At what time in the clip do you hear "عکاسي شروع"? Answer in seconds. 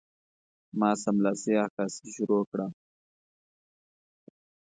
1.63-2.43